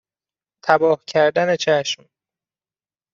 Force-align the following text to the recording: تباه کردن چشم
تباه 0.63 1.03
کردن 1.07 1.55
چشم 1.55 2.05